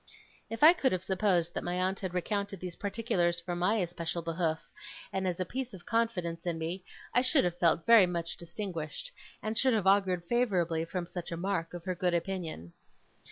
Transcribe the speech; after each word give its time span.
If 0.49 0.63
I 0.63 0.73
could 0.73 0.91
have 0.93 1.03
supposed 1.03 1.53
that 1.53 1.63
my 1.63 1.75
aunt 1.75 1.99
had 1.99 2.15
recounted 2.15 2.59
these 2.59 2.75
particulars 2.77 3.39
for 3.39 3.55
my 3.55 3.75
especial 3.75 4.23
behoof, 4.23 4.57
and 5.13 5.27
as 5.27 5.39
a 5.39 5.45
piece 5.45 5.75
of 5.75 5.85
confidence 5.85 6.43
in 6.47 6.57
me, 6.57 6.83
I 7.13 7.21
should 7.21 7.43
have 7.43 7.59
felt 7.59 7.85
very 7.85 8.07
much 8.07 8.35
distinguished, 8.35 9.11
and 9.43 9.55
should 9.55 9.75
have 9.75 9.85
augured 9.85 10.25
favourably 10.25 10.85
from 10.85 11.05
such 11.05 11.31
a 11.31 11.37
mark 11.37 11.75
of 11.75 11.85
her 11.85 11.93
good 11.93 12.15
opinion. 12.15 12.73